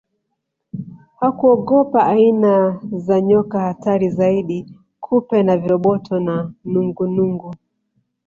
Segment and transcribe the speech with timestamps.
[1.19, 4.65] Hakuogopa aina za nyoka hatari zaidi
[4.99, 7.55] kupe na viroboto na nungunungu